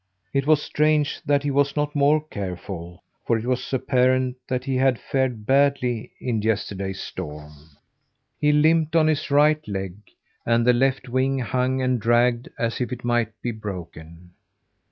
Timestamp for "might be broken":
13.05-14.31